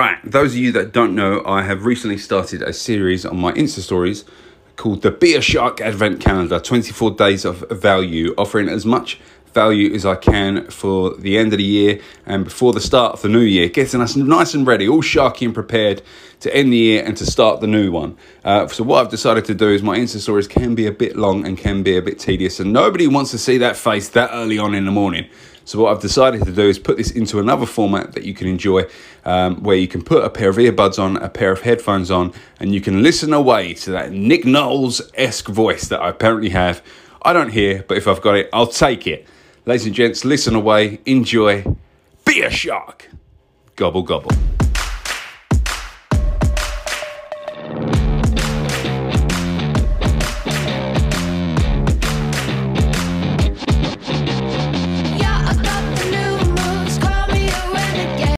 [0.00, 3.52] right, those of you that don't know, I have recently started a series on my
[3.52, 4.24] Insta stories
[4.76, 9.20] called the Be a Shark Advent Calendar 24 Days of Value, offering as much
[9.52, 13.22] value as I can for the end of the year and before the start of
[13.22, 16.02] the new year, getting us nice and ready, all sharky and prepared
[16.40, 18.16] to end the year and to start the new one.
[18.44, 21.16] Uh, so, what I've decided to do is my Insta stories can be a bit
[21.16, 24.30] long and can be a bit tedious, and nobody wants to see that face that
[24.32, 25.28] early on in the morning.
[25.64, 28.48] So what I've decided to do is put this into another format that you can
[28.48, 28.86] enjoy,
[29.24, 32.32] um, where you can put a pair of earbuds on, a pair of headphones on,
[32.58, 36.82] and you can listen away to that Nick Knowles esque voice that I apparently have.
[37.22, 39.28] I don't hear, but if I've got it, I'll take it.
[39.66, 41.64] Ladies and gents, listen away, enjoy,
[42.24, 43.10] be a shark.
[43.76, 44.30] Gobble, gobble.